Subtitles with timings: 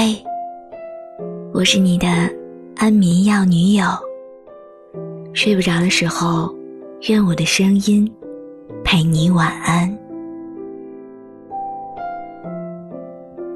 [0.00, 0.16] 嘿，
[1.52, 2.06] 我是你的
[2.76, 3.84] 安眠药女友。
[5.32, 6.54] 睡不着的时候，
[7.08, 8.08] 愿我的声音
[8.84, 9.92] 陪你晚安。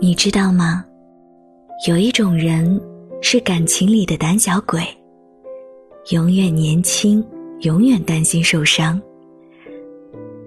[0.01, 0.85] 你知道吗？
[1.87, 2.81] 有一种人
[3.21, 4.83] 是感情里的胆小鬼，
[6.11, 7.25] 永远年轻，
[7.61, 9.01] 永远担心受伤。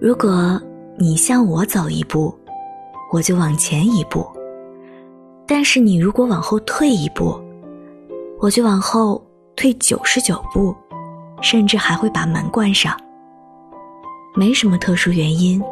[0.02, 0.62] 如果
[0.98, 2.38] 你向我走一步，
[3.14, 4.26] 我就往前一步；
[5.48, 7.40] 但是你如果往后退一步，
[8.40, 9.24] 我就往后
[9.56, 10.76] 退九十九步，
[11.42, 12.96] 甚至还会把门关上。
[14.36, 15.64] 没什么特殊原因，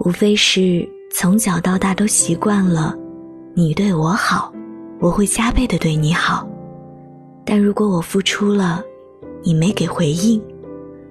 [0.00, 2.94] 无非是从小到大都习惯了，
[3.54, 4.52] 你对我好，
[5.00, 6.46] 我会加倍的对你好；
[7.44, 8.82] 但如果我付出了，
[9.42, 10.40] 你没给回应，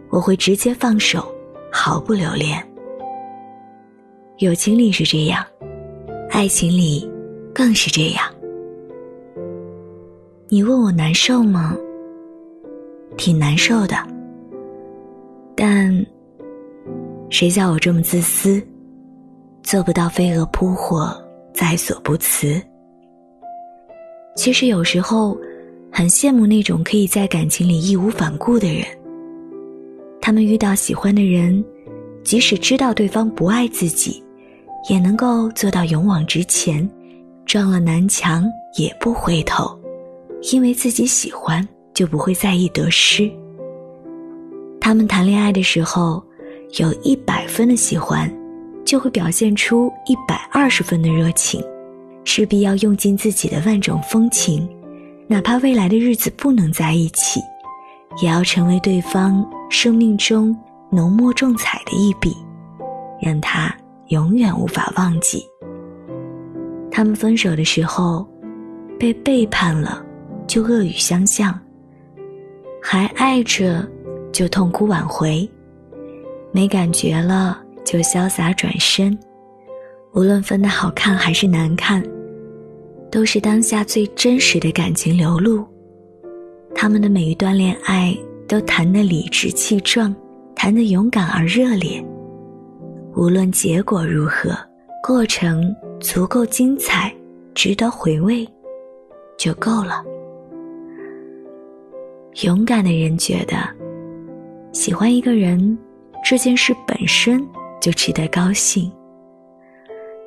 [0.09, 1.25] 我会直接放手，
[1.71, 2.65] 毫不留恋。
[4.37, 5.43] 友情里是这样，
[6.29, 7.09] 爱情里
[7.55, 8.25] 更是这样。
[10.49, 11.73] 你问我难受吗？
[13.15, 13.95] 挺难受的。
[15.55, 16.05] 但
[17.29, 18.61] 谁叫我这么自私，
[19.63, 21.15] 做不到飞蛾扑火，
[21.53, 22.61] 在所不辞。
[24.35, 25.37] 其实有时候
[25.89, 28.85] 很羡慕那种可以在感情里义无反顾的人。
[30.19, 31.63] 他们遇到喜欢的人，
[32.21, 34.21] 即使知道对方不爱自己。
[34.87, 36.87] 也能够做到勇往直前，
[37.45, 38.45] 撞了南墙
[38.77, 39.77] 也不回头，
[40.51, 43.31] 因为自己喜欢，就不会在意得失。
[44.81, 46.23] 他们谈恋爱的时候，
[46.79, 48.31] 有一百分的喜欢，
[48.83, 51.63] 就会表现出一百二十分的热情，
[52.23, 54.67] 势必要用尽自己的万种风情，
[55.27, 57.39] 哪怕未来的日子不能在一起，
[58.21, 60.55] 也要成为对方生命中
[60.91, 62.35] 浓墨重彩的一笔，
[63.21, 63.73] 让他。
[64.09, 65.43] 永远无法忘记。
[66.95, 68.25] 他们分手的时候，
[68.97, 70.01] 被背叛了，
[70.47, 71.51] 就恶语相向；
[72.81, 73.85] 还爱着，
[74.31, 75.45] 就痛哭挽回；
[76.53, 79.17] 没感觉了，就潇洒转身。
[80.13, 82.01] 无论分的好看还是难看，
[83.11, 85.65] 都是当下最真实的感情流露。
[86.73, 88.17] 他们的每一段恋爱
[88.47, 90.15] 都谈得理直气壮，
[90.55, 92.01] 谈得勇敢而热烈。
[93.15, 94.57] 无论结果如何，
[95.03, 97.11] 过程足够精彩，
[97.55, 98.47] 值得回味，
[99.39, 100.05] 就够了。
[102.43, 103.57] 勇敢的人觉得，
[104.71, 105.75] 喜欢一个人
[106.23, 107.43] 这件事本身
[107.81, 108.89] 就值得高兴。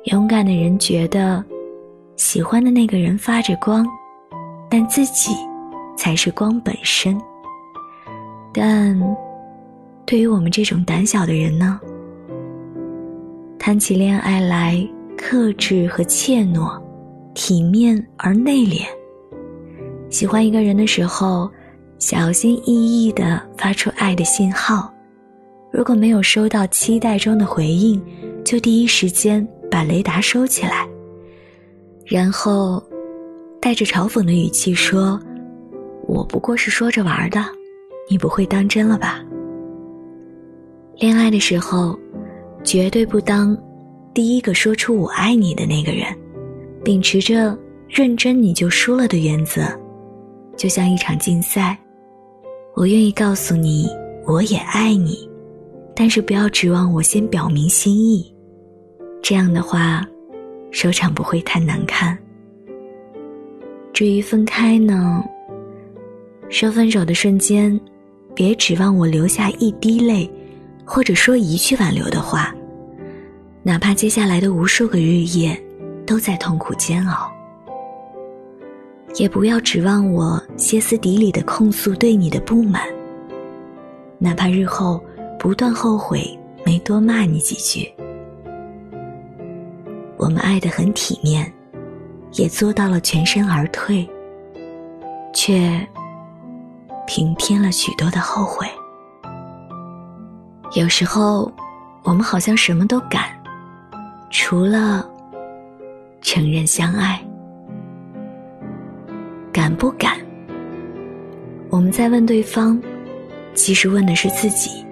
[0.03, 1.41] 勇敢的人觉得，
[2.17, 3.87] 喜欢的那个人发着光，
[4.69, 5.31] 但自己
[5.95, 7.17] 才是光本身。
[8.53, 8.99] 但，
[10.05, 11.79] 对于我们这种胆小的人呢？
[13.57, 14.85] 谈起恋爱来，
[15.21, 16.81] 克制和怯懦，
[17.33, 18.83] 体面而内敛。
[20.09, 21.51] 喜欢一个人的时候，
[21.99, 24.91] 小心翼翼地发出爱的信号。
[25.71, 28.01] 如果没有收到期待中的回应，
[28.45, 30.87] 就第一时间把雷达收起来，
[32.05, 32.81] 然后
[33.61, 35.19] 带着嘲讽的语气说
[36.07, 37.45] ：“我不过是说着玩的，
[38.09, 39.21] 你不会当真了吧？”
[40.95, 41.99] 恋爱的时候。
[42.61, 43.57] 绝对不当
[44.19, 46.05] 第一个说出“我爱你”的那个人，
[46.83, 47.57] 秉持着
[47.87, 49.61] 认真你就输了的原则，
[50.57, 51.79] 就像一场竞赛，
[52.75, 53.87] 我愿意告诉你
[54.27, 55.17] 我也爱你，
[55.95, 58.35] 但是不要指望我先表明心意，
[59.21, 60.05] 这样的话，
[60.69, 62.17] 收场不会太难看。
[63.93, 65.23] 至于分开呢，
[66.49, 67.79] 说分手的瞬间，
[68.35, 70.29] 别指望我流下一滴泪。
[70.83, 72.53] 或者说一句挽留的话，
[73.69, 75.55] 哪怕接下来的无数个日夜
[76.03, 77.31] 都在痛苦煎熬，
[79.13, 82.81] 也不要指望我歇斯底里的控诉对你的不满。
[84.17, 84.99] 哪怕日后
[85.37, 86.35] 不断后悔
[86.65, 87.87] 没多骂你几句，
[90.17, 91.53] 我们爱得很体面，
[92.31, 94.09] 也做到了全身而退，
[95.31, 95.79] 却
[97.05, 98.65] 平添了许多的后悔。
[100.73, 101.51] 有时候，
[102.01, 103.38] 我们好像什么都敢，
[104.29, 105.09] 除了
[106.21, 107.19] 承认相爱。
[109.51, 110.17] 敢不敢？
[111.69, 112.81] 我们在问对方，
[113.53, 114.85] 其实问的是自己。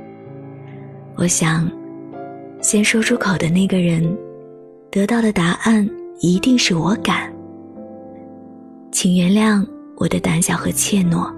[1.15, 1.69] 我想，
[2.61, 4.17] 先说出口的那个人，
[4.91, 5.87] 得到的答案
[6.19, 7.31] 一定是我敢。
[8.91, 9.65] 请原谅
[9.97, 11.31] 我的胆小和怯懦，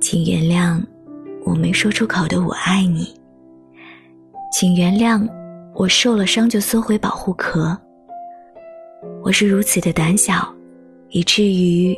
[0.00, 0.82] 请原谅。
[1.44, 3.08] 我没说出口的“我爱你”，
[4.52, 5.26] 请原谅
[5.78, 7.78] 我受了伤就缩回保护壳。
[9.22, 10.52] 我是如此的胆小，
[11.10, 11.96] 以至于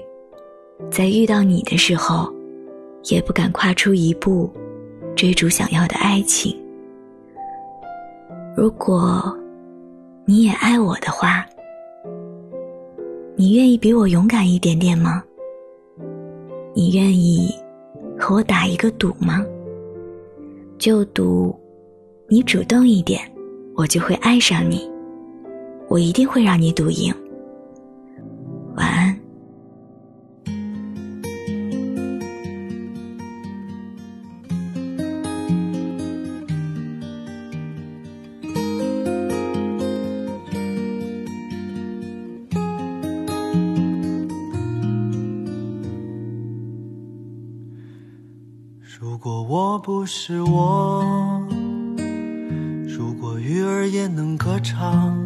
[0.91, 2.31] 在遇到你的时候，
[3.05, 4.53] 也不敢跨出一步，
[5.17, 6.55] 追逐想要的爱情。
[8.55, 9.35] 如果
[10.27, 11.47] 你也爱我的话，
[13.35, 15.25] 你愿意比我勇敢一点点吗？
[16.75, 17.49] 你愿意
[18.19, 19.43] 和我打一个赌吗？
[20.77, 21.59] 就赌
[22.29, 23.21] 你主动一点，
[23.81, 24.87] 我就会爱上你。
[25.89, 27.15] 我一定会让你赌赢。
[28.77, 29.19] 晚安。
[49.01, 51.40] 如果我不是我，
[54.63, 55.17] 唱，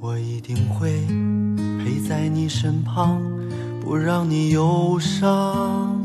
[0.00, 1.06] 我一定会
[1.78, 3.20] 陪在你身旁，
[3.80, 6.02] 不让你忧伤。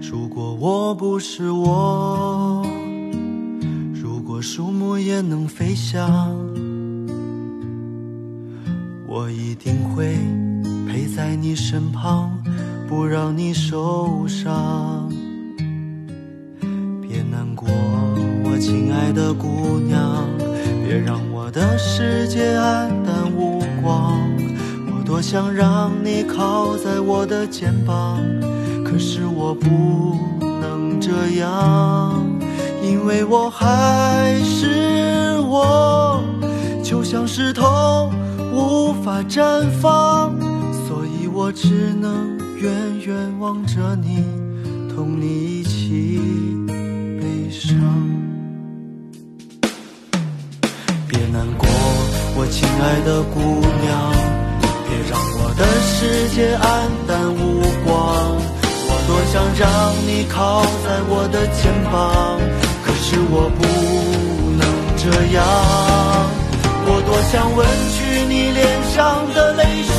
[0.00, 2.66] 如果我不是我，
[3.94, 6.36] 如果树木也能飞翔，
[9.06, 10.16] 我一定会
[10.86, 12.36] 陪在你身旁。
[12.88, 15.10] 不让你受伤，
[18.96, 20.26] 爱的姑娘，
[20.82, 24.18] 别让我的世界黯淡无光。
[24.86, 28.18] 我多想让你靠在我的肩膀，
[28.84, 32.24] 可是我不能这样，
[32.82, 36.18] 因为我还是我，
[36.82, 38.10] 就像石头
[38.54, 40.34] 无法绽放，
[40.88, 42.34] 所以我只能。
[42.58, 42.72] 远
[43.06, 44.24] 远望着你，
[44.88, 46.18] 同你一起
[47.20, 48.25] 悲伤。
[51.36, 51.68] 难过，
[52.34, 53.36] 我亲爱的姑
[53.84, 53.92] 娘，
[54.88, 55.94] 别让我的世
[56.34, 56.64] 界黯
[57.06, 57.92] 淡无光。
[58.88, 59.68] 我多想让
[60.08, 62.40] 你靠在我的肩膀，
[62.82, 63.60] 可是我不
[64.56, 64.64] 能
[64.96, 65.04] 这
[65.36, 65.44] 样。
[66.88, 67.60] 我多想吻
[67.92, 69.98] 去你脸上的泪水，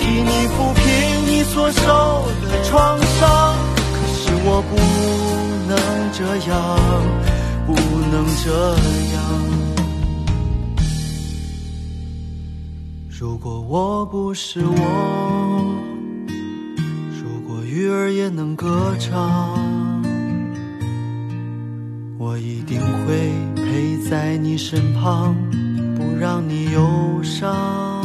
[0.00, 0.82] 替你抚平。
[1.30, 3.54] 你所受的创伤，
[3.94, 4.74] 可是我不
[5.70, 5.78] 能
[6.12, 6.18] 这
[6.50, 6.58] 样，
[7.66, 7.70] 不
[8.10, 8.50] 能这
[9.14, 9.69] 样。
[13.20, 15.74] 如果我不是我，
[17.22, 20.02] 如果鱼儿也能歌唱，
[22.16, 25.36] 我一定会陪在你身旁，
[25.96, 28.02] 不让你忧伤。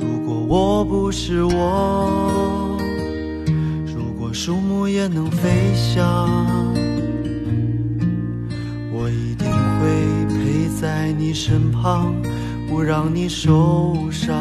[0.00, 2.78] 如果我不是我，
[3.94, 6.26] 如果树木也能飞翔，
[8.90, 12.14] 我一定会陪在你身旁，
[12.72, 14.34] 不让你受伤。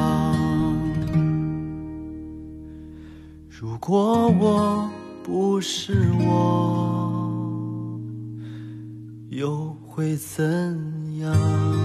[3.50, 4.90] 如果我
[5.22, 8.00] 不是我，
[9.32, 10.48] 又会怎
[11.20, 11.81] 样？